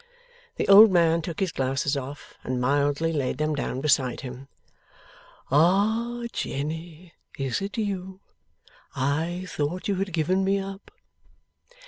[0.55, 4.47] The old man took his glasses off, and mildly laid them down beside him.
[5.51, 8.19] 'Ah Jenny, is it you?
[8.95, 10.89] I thought you had given me up.